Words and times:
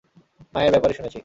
মায়ের 0.53 0.71
ব্যাপারে 0.73 0.93
শুনেছি। 0.93 1.19